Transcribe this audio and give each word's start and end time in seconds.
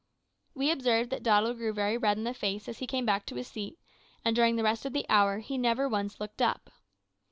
"We 0.55 0.71
observed 0.71 1.11
that 1.11 1.21
Doddle 1.21 1.53
grew 1.53 1.73
very 1.73 1.95
red 1.95 2.17
in 2.17 2.23
the 2.23 2.33
face 2.33 2.67
as 2.67 2.79
he 2.79 2.87
came 2.87 3.05
back 3.05 3.23
to 3.27 3.35
his 3.35 3.47
seat, 3.47 3.77
and 4.25 4.35
during 4.35 4.55
the 4.55 4.63
rest 4.63 4.83
of 4.83 4.93
the 4.93 5.05
hour 5.09 5.37
he 5.37 5.59
never 5.59 5.87
once 5.87 6.19
looked 6.19 6.41
up. 6.41 6.71